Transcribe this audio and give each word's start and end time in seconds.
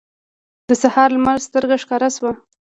د 0.67 0.69
سهار 0.81 1.09
لمر 1.15 1.37
سترګه 1.47 1.75
ښکاره 1.83 2.09
شوه. 2.15 2.31